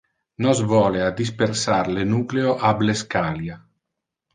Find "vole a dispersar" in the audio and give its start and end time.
0.71-1.85